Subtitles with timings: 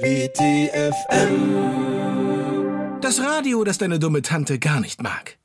[0.00, 1.40] WTFM.
[3.00, 5.36] Das Radio, das deine dumme Tante gar nicht mag.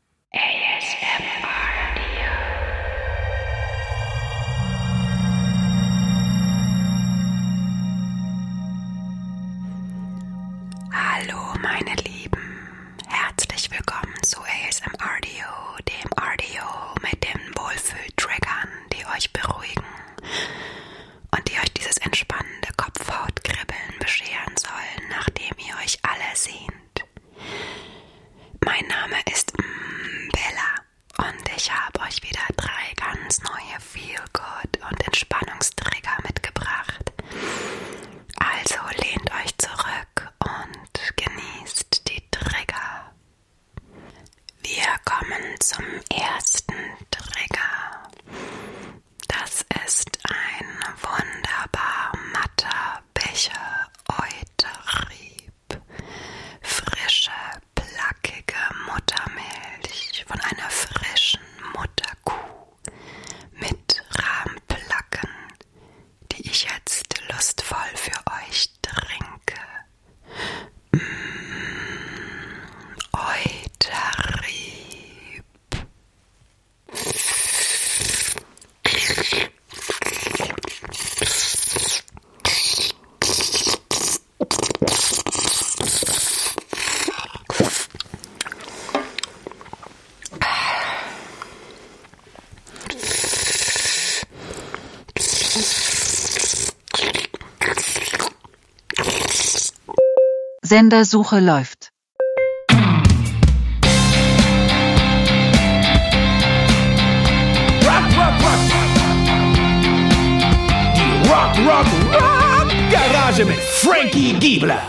[10.91, 12.39] Hallo meine Lieben,
[13.07, 15.45] herzlich willkommen zu ASM Radio,
[15.87, 16.63] dem Radio
[17.01, 19.83] mit den Wohlfühl-Triggern, die euch beruhigen
[21.31, 27.05] und die euch dieses entspannende Kopfhautkribbeln bescheren sollen, nachdem ihr euch alle sehnt.
[28.65, 35.05] Mein Name ist mm, Bella und ich habe euch wieder drei ganz neue Feel-Good und
[35.05, 37.11] Entspannungstrigger mitgebracht.
[38.37, 43.13] Also lehnt euch zurück und genießt die Trigger.
[44.61, 45.85] Wir kommen zum
[46.15, 46.75] ersten
[47.11, 48.09] Trigger.
[49.27, 50.67] Das ist ein
[51.01, 55.53] wunderbar matter Becher Euterieb.
[56.61, 57.31] Frische,
[57.75, 58.55] plackige
[58.87, 61.41] Muttermilch von einer frischen
[61.75, 62.77] Mutterkuh
[63.53, 65.29] mit Rahmplacken,
[66.31, 69.59] die ich jetzt lustvoll für euch trinke.
[70.91, 70.99] Mm,
[73.13, 74.63] Euterieb.
[100.73, 101.91] Sendersuche läuft.
[107.85, 108.61] Rock, rock, rock.
[110.95, 114.81] Die Rock, Rock, Rock Garage mit Frankie Giebler.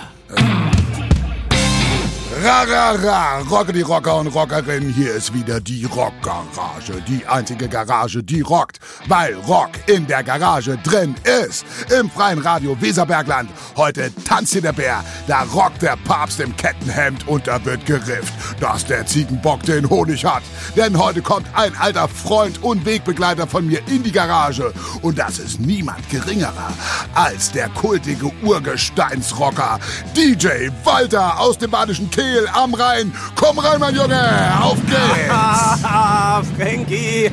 [2.42, 7.00] Ra, ra, ra, rocke die Rocker und Rockerinnen, hier ist wieder die Rockgarage.
[7.08, 8.78] Die einzige Garage, die rockt,
[9.08, 11.14] weil Rock in der Garage drin
[11.46, 11.64] ist.
[11.98, 13.50] Im freien Radio Weserbergland.
[13.76, 18.32] Heute tanzt hier der Bär, da rockt der Papst im Kettenhemd und da wird gerifft,
[18.60, 20.42] dass der Ziegenbock den Honig hat.
[20.76, 24.72] Denn heute kommt ein alter Freund und Wegbegleiter von mir in die Garage.
[25.02, 26.72] Und das ist niemand geringerer
[27.14, 29.78] als der kultige Urgesteinsrocker
[30.16, 33.12] DJ Walter aus dem badischen Kehl am Rhein.
[33.34, 34.20] Komm rein, mein Junge,
[34.60, 35.34] auf geht's!
[35.86, 37.30] Ah, Frankie,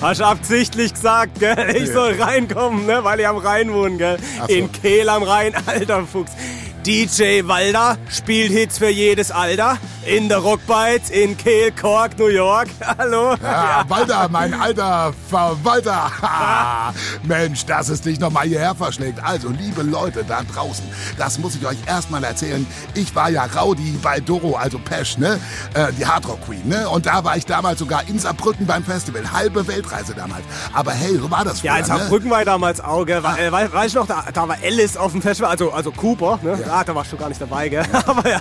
[0.00, 1.76] hast absichtlich gesagt, gell?
[1.76, 3.02] Ich soll reinkommen, ne?
[3.04, 4.16] weil ich am Rhein wohne, gell?
[4.46, 4.52] So.
[4.52, 6.32] In Kehl am Rhein, alter Fuchs.
[6.86, 9.76] DJ Walder spielt Hits für jedes Alter.
[10.06, 12.68] In der Rockbites in Kehl, Cork, New York.
[12.98, 13.34] Hallo?
[13.42, 16.10] Ja, Walter, mein alter Verwalter.
[17.24, 19.22] Mensch, dass es dich nochmal hierher verschlägt.
[19.22, 20.84] Also, liebe Leute da draußen,
[21.18, 22.66] das muss ich euch erstmal erzählen.
[22.94, 25.38] Ich war ja Rowdy bei Doro, also Pesch, ne?
[25.74, 26.88] Äh, die Hardrock Queen, ne?
[26.88, 29.30] Und da war ich damals sogar in Saarbrücken beim Festival.
[29.30, 30.42] Halbe Weltreise damals.
[30.72, 32.00] Aber hey, so war das Ja, in früher, ne?
[32.00, 33.06] Saarbrücken war ich damals auch?
[33.06, 35.92] War, äh, wei- weißt du noch, da, da war Alice auf dem Festival, also, also
[35.92, 36.58] Cooper, ne?
[36.66, 36.69] Ja.
[36.84, 37.84] Da warst du gar nicht dabei, gell?
[38.06, 38.38] Aber ja,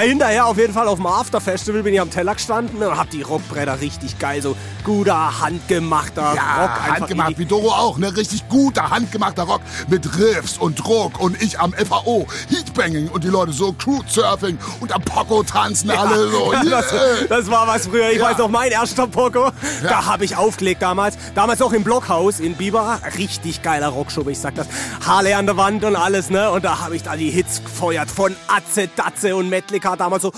[0.00, 3.22] hinterher auf jeden Fall auf dem After-Festival bin ich am Teller gestanden und hab die
[3.22, 6.90] Rockbretter richtig geil, so guter, handgemachter Ja, Rock.
[6.98, 8.14] handgemacht, wie Doro auch, ne?
[8.16, 13.28] Richtig guter, handgemachter Rock mit Riffs und Druck und ich am FAO, Heatbanging und die
[13.28, 16.52] Leute so Crude-Surfing und am Poco tanzen alle so.
[16.52, 17.00] Ja, das, yeah.
[17.28, 18.10] das war was früher.
[18.10, 18.30] Ich Ja.
[18.30, 19.52] weiß noch, mein erster Poco, Ja.
[19.88, 21.16] da habe ich aufgelegt damals.
[21.34, 22.98] Damals auch im Blockhaus in Biber.
[23.16, 24.66] Richtig geiler Rockschub, ich sag das.
[25.06, 26.50] Harley an der Wand und alles, ne?
[26.50, 30.32] Und da habe ich da die Hits gefeuert von Atze, Datze und Metlika damals so.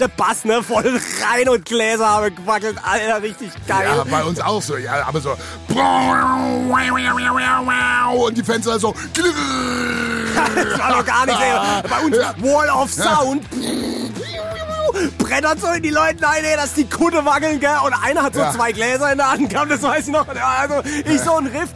[0.00, 0.62] Der Bass, ne?
[0.62, 1.00] Voll
[1.30, 2.76] rein und Gläser habe gewackelt.
[2.82, 3.88] Alter, richtig geil.
[3.96, 5.36] Ja, bei uns auch so, ja, aber so.
[8.16, 8.94] Und die Fenster so.
[10.54, 11.38] Das war doch gar nicht.
[11.40, 11.88] ey.
[11.88, 12.32] Bei uns Ja.
[12.38, 13.42] Wall of Sound.
[15.18, 17.76] Brettert so in die Leute rein, ey, dass die Kutte wackeln, gell?
[17.84, 18.52] Und einer hat so Ja.
[18.52, 20.26] zwei Gläser in der Hand gehabt, das weiß ich noch.
[20.28, 21.70] Also ich so ein Riff.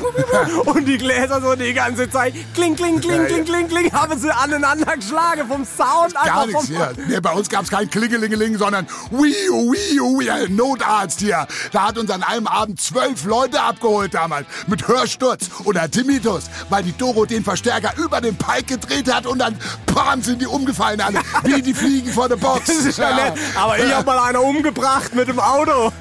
[0.66, 2.34] Und die Gläser so die ganze Zeit.
[2.54, 3.92] Kling, kling, kling, kling, kling, kling.
[3.92, 6.14] Haben sie aneinander geschlagen vom Sound.
[6.14, 6.92] Gar nichts vom hier.
[7.08, 11.46] Nee, bei uns gab's kein Klingelingeling, sondern Wiu, Wiu, Wiu, Notarzt hier.
[11.72, 14.46] Da hat uns an einem Abend zwölf Leute abgeholt damals.
[14.66, 19.38] Mit Hörsturz oder Tinnitus, weil die Doro den Verstärker über den Pike gedreht hat und
[19.38, 19.56] dann
[19.94, 21.20] bam, sind die umgefallen alle.
[21.44, 22.66] Wie die Fliegen vor der Box.
[22.76, 23.34] Das ist ja nett.
[23.54, 25.92] Aber ich hab mal einer umgebracht mit dem Auto.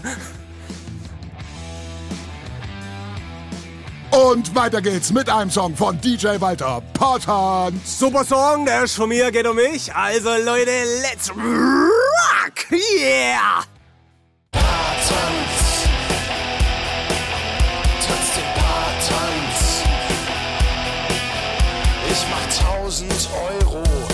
[4.15, 7.81] Und weiter geht's mit einem Song von DJ Walter Portan.
[7.83, 9.94] Super Song, der ist von mir, geht um mich.
[9.94, 10.71] Also Leute,
[11.01, 12.71] let's rock!
[12.71, 13.65] Yeah!
[14.51, 15.85] Patans.
[18.07, 19.83] Tanz den Patans.
[22.09, 22.45] Ich mach
[22.83, 23.29] 1000
[23.62, 24.05] Euro.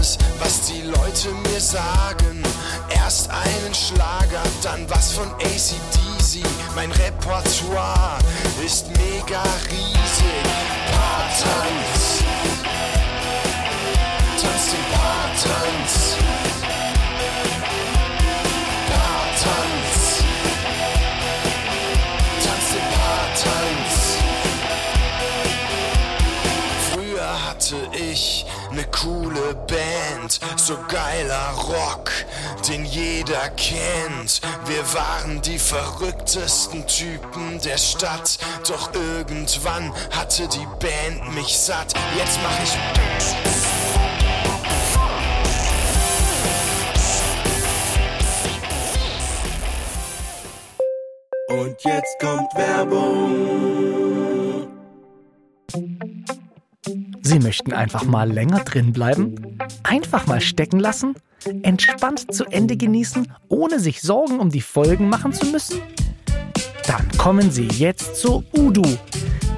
[0.00, 2.42] Alles, was die Leute mir sagen.
[2.88, 6.42] Erst einen Schlager, dann was von ACDC.
[6.74, 8.18] Mein Repertoire
[8.64, 10.42] ist mega riesig.
[10.92, 12.24] Paartanz.
[14.40, 16.69] Tanz den Paartanz.
[28.72, 32.10] Ne coole Band, so geiler Rock,
[32.68, 34.40] den jeder kennt.
[34.66, 38.38] Wir waren die verrücktesten Typen der Stadt,
[38.68, 41.94] doch irgendwann hatte die Band mich satt.
[42.16, 42.78] Jetzt mach ich
[51.48, 53.69] Und jetzt kommt Werbung.
[57.30, 59.36] Sie möchten einfach mal länger drin bleiben?
[59.84, 61.14] Einfach mal stecken lassen?
[61.62, 65.80] Entspannt zu Ende genießen, ohne sich Sorgen um die Folgen machen zu müssen?
[66.88, 68.82] Dann kommen Sie jetzt zur Udu.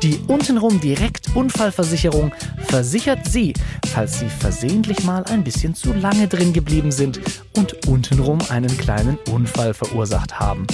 [0.02, 2.32] Die untenrum direkt Unfallversicherung
[2.66, 3.54] versichert Sie,
[3.90, 7.22] falls Sie versehentlich mal ein bisschen zu lange drin geblieben sind
[7.56, 10.66] und untenrum einen kleinen Unfall verursacht haben.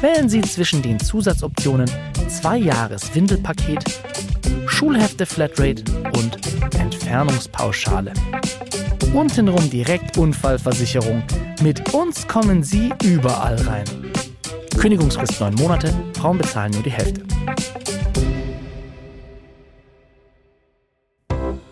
[0.00, 1.90] Wählen Sie zwischen den Zusatzoptionen
[2.26, 3.84] 2 Jahres Windelpaket,
[4.66, 6.38] Schulhefte Flatrate und
[6.78, 8.12] Entfernungspauschale.
[9.14, 11.22] Untenrum direkt Unfallversicherung.
[11.62, 13.84] Mit uns kommen Sie überall rein.
[14.78, 17.22] Kündigungsfrist 9 Monate, Frauen bezahlen nur die Hälfte.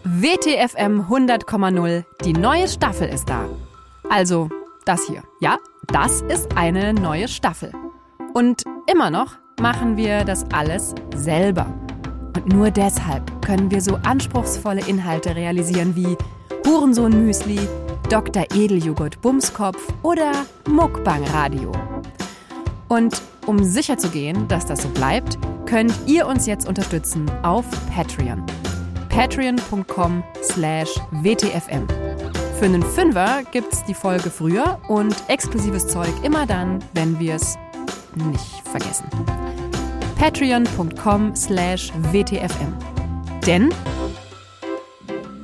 [0.04, 3.48] WTFM 100,0, die neue Staffel ist da.
[4.08, 4.50] Also
[4.84, 5.22] das hier.
[5.40, 5.56] Ja,
[5.88, 7.72] das ist eine neue Staffel.
[8.34, 11.66] Und immer noch machen wir das alles selber.
[12.52, 16.16] Nur deshalb können wir so anspruchsvolle Inhalte realisieren wie
[16.66, 17.58] Hurensohn Müsli,
[18.08, 18.44] Dr.
[18.54, 20.32] Edeljoghurt Bumskopf oder
[20.68, 21.72] Muckbang Radio.
[22.88, 27.64] Und um sicherzugehen, dass das so bleibt, könnt ihr uns jetzt unterstützen auf
[27.94, 28.44] Patreon.
[29.08, 30.90] Patreon.com slash
[31.22, 31.86] WTFM.
[32.58, 37.56] Für einen Fünfer gibt's die Folge früher und exklusives Zeug immer dann, wenn wir es
[38.16, 39.06] nicht vergessen.
[40.20, 42.74] Patreon.com slash WTFM.
[43.46, 43.72] Denn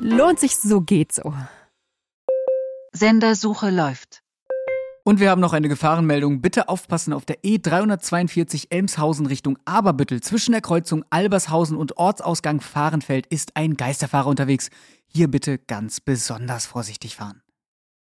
[0.03, 1.33] lohnt sich so geht so.
[2.93, 4.23] Sendersuche läuft.
[5.03, 6.43] Und wir haben noch eine Gefahrenmeldung.
[6.43, 10.21] Bitte aufpassen auf der E342 Elmshausen Richtung Aberbüttel.
[10.21, 14.69] Zwischen der Kreuzung Albershausen und Ortsausgang Fahrenfeld ist ein Geisterfahrer unterwegs.
[15.07, 17.41] Hier bitte ganz besonders vorsichtig fahren.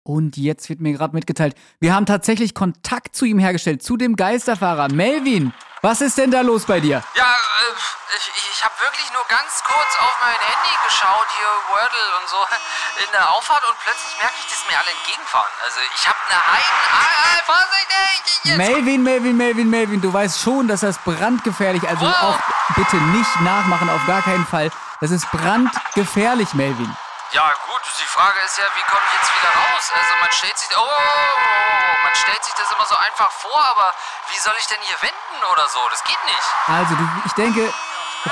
[0.07, 4.15] Und jetzt wird mir gerade mitgeteilt, wir haben tatsächlich Kontakt zu ihm hergestellt, zu dem
[4.15, 4.87] Geisterfahrer.
[4.87, 5.51] Melvin,
[5.81, 7.03] was ist denn da los bei dir?
[7.13, 12.05] Ja, äh, ich, ich habe wirklich nur ganz kurz auf mein Handy geschaut, hier Wordle
[12.21, 12.37] und so,
[13.03, 15.51] in der Auffahrt und plötzlich merke ich, dass mir alle entgegenfahren.
[15.65, 16.79] Also ich habe eine Heiden...
[16.87, 18.39] Ah, ah, vorsichtig!
[18.45, 22.15] Jetzt Melvin, Melvin, Melvin, Melvin, du weißt schon, dass das brandgefährlich, also Wow.
[22.23, 22.39] auch
[22.77, 24.71] bitte nicht nachmachen, auf gar keinen Fall.
[25.01, 26.95] Das ist brandgefährlich, Melvin.
[27.31, 29.91] Ja gut, die Frage ist ja, wie komme ich jetzt wieder raus?
[29.93, 33.93] Also man stellt sich, oh, man stellt sich das immer so einfach vor, aber
[34.31, 35.79] wie soll ich denn hier wenden oder so?
[35.89, 36.47] Das geht nicht.
[36.67, 37.73] Also, du, ich denke,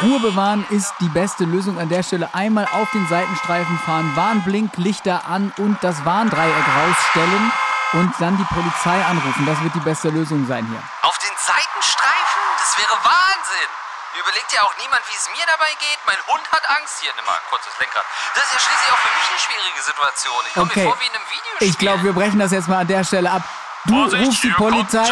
[0.01, 2.29] Ruhe bewahren ist die beste Lösung an der Stelle.
[2.33, 7.51] Einmal auf den Seitenstreifen fahren, Warnblinklichter an und das Warndreieck rausstellen
[7.93, 9.45] und dann die Polizei anrufen.
[9.45, 10.81] Das wird die beste Lösung sein hier.
[11.01, 12.41] Auf den Seitenstreifen?
[12.59, 13.84] Das wäre Wahnsinn.
[14.19, 15.99] Überlegt ja auch niemand, wie es mir dabei geht.
[16.07, 16.99] Mein Hund hat Angst.
[17.01, 18.03] Hier, nimm mal kurz das Lenkrad.
[18.35, 20.41] Das ist ja schließlich auch für mich eine schwierige Situation.
[20.47, 20.79] Ich komme Okay.
[20.83, 21.67] mir vor wie in einem Videospiel.
[21.69, 23.43] Ich glaube, wir brechen das jetzt mal an der Stelle ab.
[23.85, 25.07] Du Vorsicht, rufst die Polizei.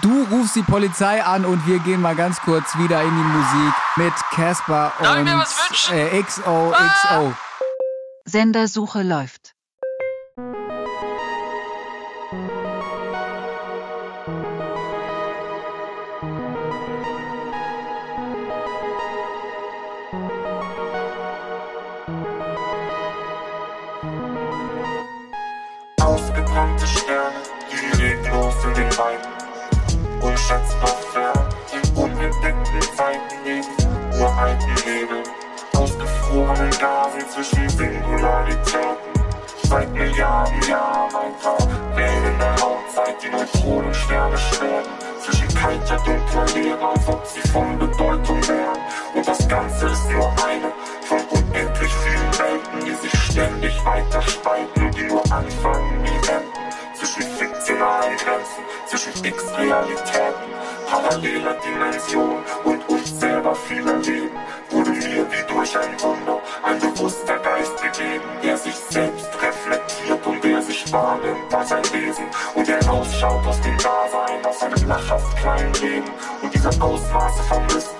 [0.00, 3.74] Du rufst die Polizei an und wir gehen mal ganz kurz wieder in die Musik
[3.96, 5.06] mit Casper und?
[5.28, 5.92] Ah!
[5.92, 7.34] äh, XOXO.
[8.24, 9.45] Sendersuche läuft.
[34.16, 35.22] Liegen uralten Nebel.
[35.74, 38.96] Ausgefrorenen Gasen zwischen Singularitäten.
[39.62, 41.58] Seit Milliarden Jahren ein paar
[41.96, 44.90] Wellen in der Raumzeit, die Neutronensterne schweben.
[45.22, 48.78] Zwischen kalter, dunkler Leere, als ob sie von Bedeutung wären.
[49.14, 54.90] Und das Ganze ist nur eine von unendlich vielen Welten, die sich ständig weiter spalten,
[54.92, 56.56] die nur anfangen, nie enden.
[56.94, 60.46] Zwischen fiktionalen Grenzen, zwischen X-Realitäten,
[60.88, 62.85] paralleler Dimensionen und
[63.46, 64.36] uns selber viel erleben,
[64.70, 70.42] wurde mir wie durch ein Wunder ein bewusster Geist gegeben, der sich selbst reflektiert und
[70.42, 72.24] der sich wahrnimmt als ein Wesen.
[72.54, 76.10] Und der rausschaut aus dem Dasein, aus seinem lachhaft kleinen Leben.
[76.42, 77.95] Und diese Ausmaße vermisst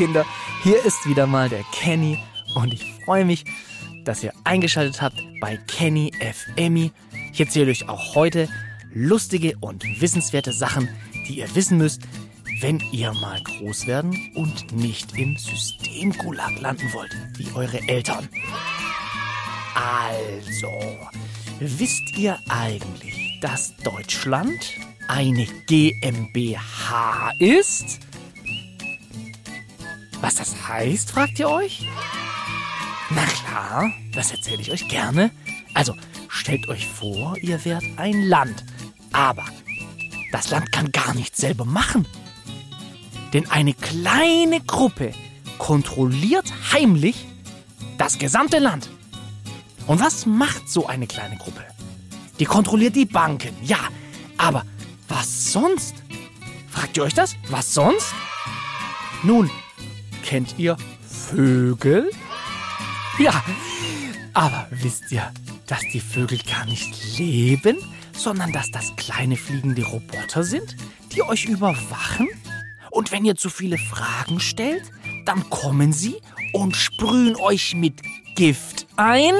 [0.00, 0.24] Kinder,
[0.62, 2.18] hier ist wieder mal der Kenny
[2.54, 3.44] und ich freue mich,
[4.02, 6.90] dass ihr eingeschaltet habt bei Kenny FMI.
[7.34, 8.48] Ich erzähle euch auch heute
[8.94, 10.88] lustige und wissenswerte Sachen,
[11.28, 12.00] die ihr wissen müsst,
[12.62, 18.26] wenn ihr mal groß werden und nicht im Systemgulag landen wollt, wie eure Eltern.
[19.74, 20.72] Also,
[21.58, 24.78] wisst ihr eigentlich, dass Deutschland
[25.08, 28.00] eine GmbH ist?
[30.20, 31.86] Was das heißt, fragt ihr euch?
[33.10, 35.30] Na klar, das erzähle ich euch gerne.
[35.74, 35.96] Also,
[36.28, 38.64] stellt euch vor, ihr wärt ein Land.
[39.12, 39.44] Aber
[40.32, 42.06] das Land kann gar nichts selber machen.
[43.32, 45.12] Denn eine kleine Gruppe
[45.58, 47.26] kontrolliert heimlich
[47.98, 48.90] das gesamte Land.
[49.86, 51.64] Und was macht so eine kleine Gruppe?
[52.38, 53.78] Die kontrolliert die Banken, ja.
[54.38, 54.64] Aber
[55.08, 55.94] was sonst?
[56.70, 57.36] Fragt ihr euch das?
[57.48, 58.14] Was sonst?
[59.22, 59.50] Nun,
[60.30, 60.76] kennt ihr
[61.08, 62.08] Vögel?
[63.18, 63.42] Ja,
[64.32, 65.28] aber wisst ihr,
[65.66, 67.76] dass die Vögel gar nicht leben,
[68.12, 70.76] sondern dass das kleine fliegende Roboter sind,
[71.12, 72.28] die euch überwachen?
[72.92, 74.84] Und wenn ihr zu viele Fragen stellt,
[75.24, 76.14] dann kommen sie
[76.52, 78.00] und sprühen euch mit
[78.36, 79.34] Gift ein?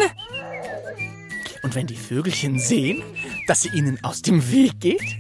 [1.63, 3.01] Und wenn die Vögelchen sehen,
[3.47, 5.17] dass ihr ihnen aus dem Weg geht,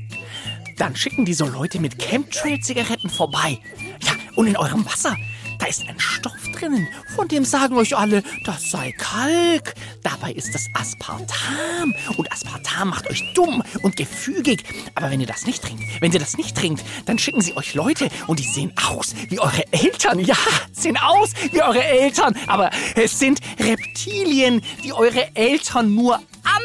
[0.78, 3.60] dann schicken die so Leute mit Chemtrail-Zigaretten vorbei.
[4.02, 5.14] Ja, und in eurem Wasser,
[5.60, 9.74] da ist ein Stoff drinnen, von dem sagen euch alle, das sei Kalk.
[10.02, 11.94] Dabei ist es Aspartam.
[12.16, 14.64] Und Aspartam macht euch dumm und gefügig.
[14.94, 17.74] Aber wenn ihr das nicht trinkt, wenn ihr das nicht trinkt, dann schicken sie euch
[17.74, 20.18] Leute und die sehen aus wie eure Eltern.
[20.20, 20.36] Ja,
[20.72, 22.34] sehen aus wie eure Eltern.
[22.46, 26.20] Aber es sind Reptilien, die eure Eltern nur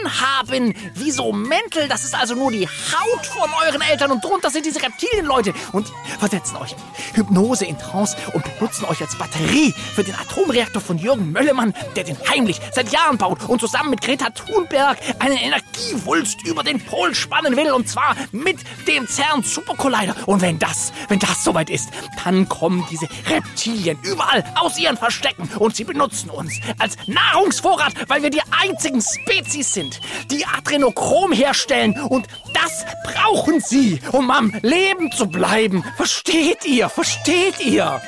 [0.05, 1.87] anhaben, wie so Mäntel.
[1.87, 5.91] Das ist also nur die Haut von euren Eltern und drunter sind diese Reptilienleute und
[6.19, 6.75] versetzen euch
[7.13, 12.03] Hypnose in Trance und benutzen euch als Batterie für den Atomreaktor von Jürgen Möllemann, der
[12.03, 17.13] den heimlich seit Jahren baut und zusammen mit Greta Thunberg einen Energiewulst über den Pol
[17.15, 20.15] spannen will und zwar mit dem CERN Supercollider.
[20.25, 21.89] Und wenn das, wenn das soweit ist,
[22.23, 28.23] dann kommen diese Reptilien überall aus ihren Verstecken und sie benutzen uns als Nahrungsvorrat, weil
[28.23, 29.94] wir die einzigen Spezies sind,
[30.31, 35.83] die Adrenochrom herstellen und das brauchen sie, um am Leben zu bleiben.
[35.97, 36.89] Versteht ihr?
[36.89, 38.01] Versteht ihr?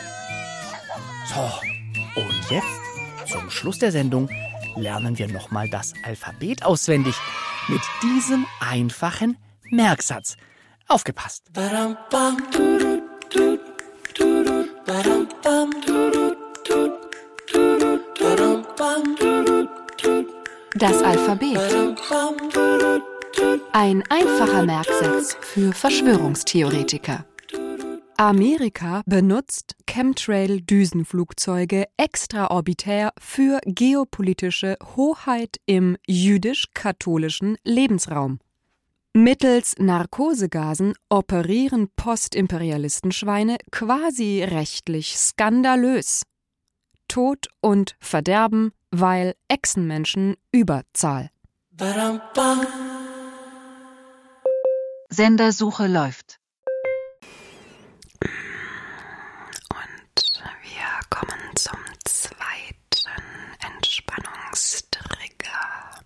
[1.33, 4.29] So, und jetzt, zum Schluss der Sendung,
[4.75, 7.15] lernen wir nochmal das Alphabet auswendig
[7.67, 9.37] mit diesem einfachen
[9.69, 10.37] Merksatz.
[10.87, 11.43] Aufgepasst.
[20.79, 21.57] Das Alphabet.
[23.71, 27.25] Ein einfacher Merksatz für Verschwörungstheoretiker.
[28.17, 38.39] Amerika benutzt Chemtrail-Düsenflugzeuge extraorbitär für geopolitische Hoheit im jüdisch-katholischen Lebensraum.
[39.13, 46.21] Mittels Narkosegasen operieren Postimperialistenschweine quasi rechtlich skandalös.
[47.07, 51.31] Tod und Verderben, weil Echsenmenschen Überzahl.
[55.09, 56.39] Sendersuche läuft.
[58.21, 58.29] Und
[60.63, 63.09] wir kommen zum zweiten
[63.75, 66.01] Entspannungstrigger.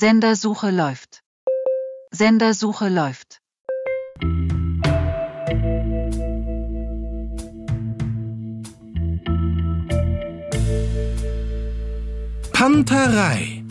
[0.00, 1.24] Sendersuche läuft.
[2.12, 3.40] Sendersuche läuft.
[12.52, 13.64] Panterei.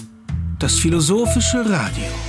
[0.60, 2.27] Das philosophische Radio.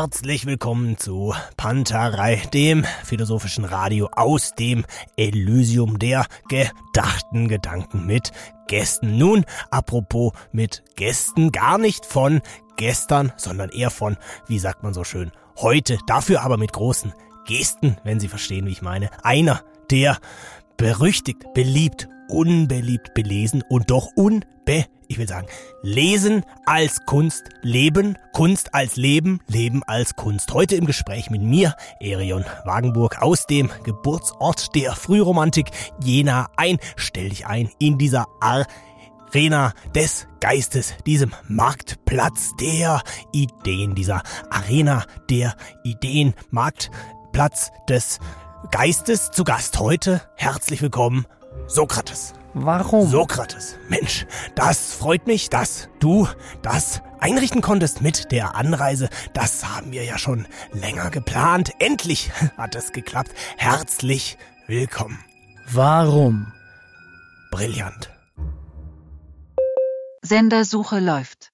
[0.00, 4.86] Herzlich willkommen zu Panterei, dem philosophischen Radio aus dem
[5.18, 8.32] Elysium der gedachten Gedanken mit
[8.66, 9.18] Gästen.
[9.18, 12.40] Nun, apropos mit Gästen, gar nicht von
[12.78, 14.16] gestern, sondern eher von,
[14.46, 15.98] wie sagt man so schön, heute.
[16.06, 17.12] Dafür aber mit großen
[17.44, 19.10] Gesten, wenn Sie verstehen, wie ich meine.
[19.22, 20.16] Einer, der
[20.78, 25.48] berüchtigt, beliebt, unbeliebt, belesen und doch unbe, ich will sagen,
[25.82, 30.54] lesen als Kunst, leben, Kunst als Leben, Leben als Kunst.
[30.54, 36.78] Heute im Gespräch mit mir, Erion Wagenburg, aus dem Geburtsort der Frühromantik Jena ein.
[36.94, 43.02] Stell dich ein in dieser Arena des Geistes, diesem Marktplatz der
[43.32, 48.20] Ideen, dieser Arena der Ideen, Marktplatz des
[48.70, 50.22] Geistes zu Gast heute.
[50.36, 51.26] Herzlich willkommen,
[51.66, 52.34] Sokrates.
[52.54, 53.08] Warum?
[53.08, 53.76] Sokrates.
[53.88, 54.26] Mensch,
[54.56, 56.26] das freut mich, dass du
[56.62, 59.08] das einrichten konntest mit der Anreise.
[59.34, 61.70] Das haben wir ja schon länger geplant.
[61.78, 63.32] Endlich hat es geklappt.
[63.56, 65.18] Herzlich willkommen.
[65.72, 66.52] Warum?
[67.52, 68.10] Brillant.
[70.22, 71.52] Sendersuche läuft.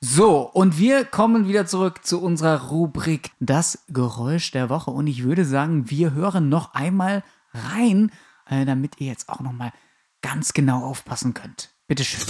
[0.00, 4.92] So, und wir kommen wieder zurück zu unserer Rubrik Das Geräusch der Woche.
[4.92, 8.10] Und ich würde sagen, wir hören noch einmal rein,
[8.52, 9.72] äh, damit ihr jetzt auch noch mal
[10.20, 11.70] ganz genau aufpassen könnt.
[11.88, 12.20] Bitteschön.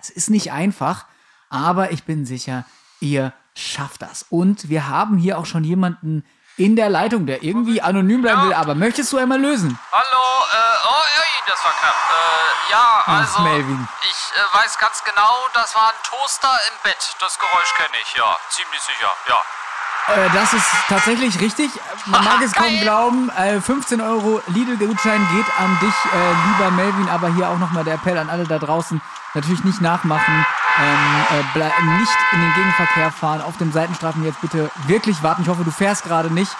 [0.00, 1.06] Es ist nicht einfach,
[1.48, 2.64] aber ich bin sicher,
[3.00, 4.26] ihr schafft das.
[4.28, 6.24] Und wir haben hier auch schon jemanden
[6.56, 8.54] in der Leitung, der irgendwie anonym bleiben will.
[8.54, 9.78] Aber möchtest du einmal lösen?
[9.90, 11.94] Hallo, äh, oh, ey, das war knapp.
[11.94, 13.88] Äh, ja, Ach, also, Melvin.
[14.02, 17.16] ich äh, weiß ganz genau, das war ein Toaster im Bett.
[17.18, 19.40] Das Geräusch kenne ich, ja, ziemlich sicher, ja.
[20.16, 21.70] Äh, das ist tatsächlich richtig.
[22.06, 23.30] Man mag es kaum glauben.
[23.30, 27.08] Äh, 15 Euro Lidl-Gutschein geht an dich, äh, lieber Melvin.
[27.08, 29.00] Aber hier auch nochmal der Appell an alle da draußen.
[29.34, 30.44] Natürlich nicht nachmachen.
[30.78, 33.42] Ähm, äh, nicht in den Gegenverkehr fahren.
[33.42, 35.42] Auf den Seitenstrafen jetzt bitte wirklich warten.
[35.42, 36.50] Ich hoffe, du fährst gerade nicht.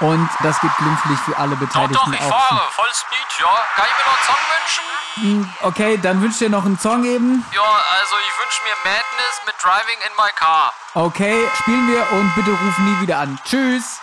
[0.00, 2.28] Und das geht glimpflich für alle Doch, Beteiligten doch, ich auch.
[2.48, 3.46] fahre, Vollspeed, ja.
[3.76, 4.84] Kann ich mir noch einen Song wünschen?
[5.14, 7.46] Hm, Okay, dann wünsch dir noch einen Song eben.
[7.52, 10.72] Ja, also ich wünsche mir Madness mit Driving in My Car.
[10.94, 13.38] Okay, spielen wir und bitte ruf nie wieder an.
[13.48, 14.00] Tschüss.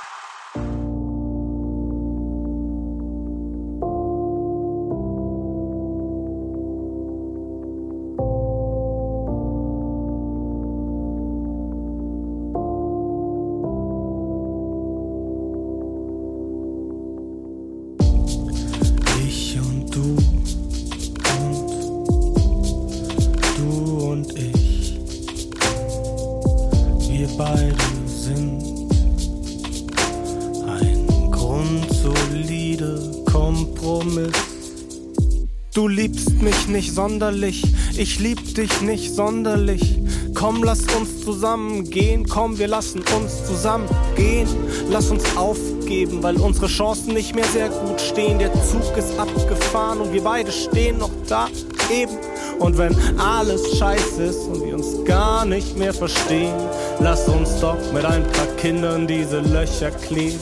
[35.99, 37.61] Liebst mich nicht sonderlich,
[37.97, 39.99] ich lieb dich nicht sonderlich.
[40.33, 44.47] Komm, lass uns zusammen gehen, komm, wir lassen uns zusammen gehen.
[44.89, 48.39] Lass uns aufgeben, weil unsere Chancen nicht mehr sehr gut stehen.
[48.39, 51.49] Der Zug ist abgefahren und wir beide stehen noch da
[51.91, 52.17] eben.
[52.59, 56.53] Und wenn alles scheiße ist und wir uns gar nicht mehr verstehen,
[56.99, 60.39] lass uns doch mit ein paar Kindern diese Löcher kleben.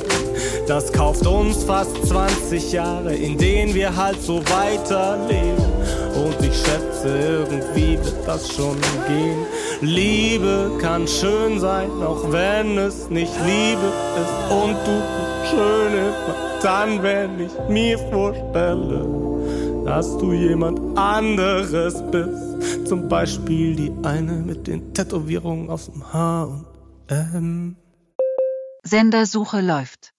[0.68, 5.64] Das kauft uns fast 20 Jahre, in denen wir halt so weiterleben.
[6.16, 9.46] Und ich schätze, irgendwie wird das schon gehen.
[9.82, 14.52] Liebe kann schön sein, auch wenn es nicht Liebe ist.
[14.52, 19.27] Und du bist schön immer dann, wenn ich mir vorstelle,
[19.88, 22.88] dass du jemand anderes bist.
[22.88, 26.66] Zum Beispiel die eine mit den Tätowierungen aus dem Haar
[27.08, 27.78] und.
[28.84, 30.14] Sendersuche läuft.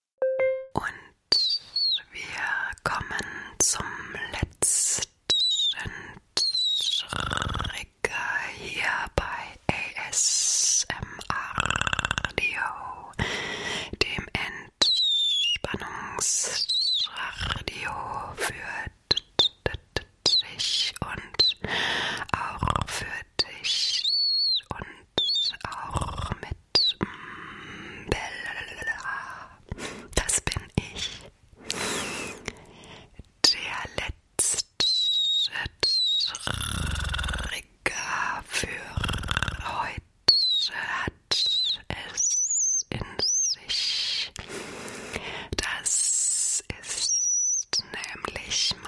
[48.51, 48.88] しま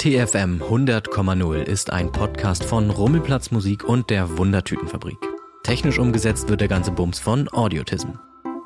[0.00, 5.18] WTFM 100,0 ist ein Podcast von Rummelplatz Musik und der Wundertütenfabrik.
[5.62, 8.12] Technisch umgesetzt wird der ganze Bums von Audiotism.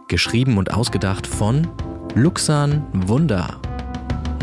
[0.07, 1.67] Geschrieben und ausgedacht von
[2.15, 3.61] Luxan Wunder.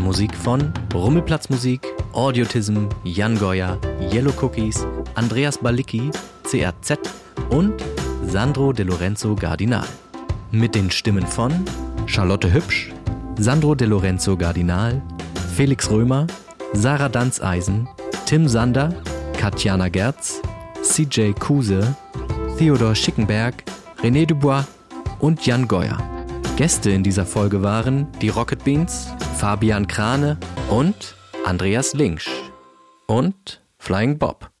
[0.02, 3.78] Musik von Rummelplatz Musik, Audiotism, Jan Goya,
[4.12, 6.10] Yellow Cookies, Andreas Balicki,
[6.42, 6.98] CRZ
[7.48, 7.72] und
[8.26, 9.88] Sandro De Lorenzo Gardinal.
[10.50, 11.54] Mit den Stimmen von
[12.04, 12.92] Charlotte Hübsch,
[13.38, 15.00] Sandro De Lorenzo Gardinal,
[15.56, 16.26] Felix Römer,
[16.74, 17.88] Sarah Danzeisen,
[18.26, 18.94] Tim Sander,
[19.36, 20.40] Katjana Gerz,
[20.82, 21.96] CJ Kuse,
[22.58, 23.62] Theodor Schickenberg,
[24.02, 24.64] René Dubois
[25.20, 25.98] und Jan Goyer.
[26.56, 30.38] Gäste in dieser Folge waren die Rocket Beans, Fabian Krane
[30.70, 32.28] und Andreas Linksch
[33.06, 34.51] und Flying Bob.